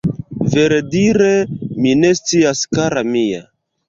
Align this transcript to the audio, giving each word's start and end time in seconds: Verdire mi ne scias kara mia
Verdire 0.51 1.27
mi 1.83 1.93
ne 2.01 2.09
scias 2.21 2.63
kara 2.79 3.05
mia 3.17 3.43